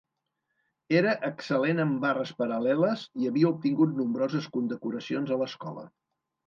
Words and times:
Era 1.01 1.11
excel·lent 1.27 1.83
en 1.85 1.93
barres 2.07 2.33
paral·leles 2.41 3.05
i 3.25 3.31
havia 3.33 3.53
obtingut 3.55 3.97
nombroses 4.03 4.53
condecoracions 4.59 5.37
a 5.37 5.41
l'escola. 5.45 5.91